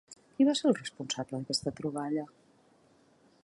[0.37, 2.27] Qui va ser el responsable d'aquesta troballa?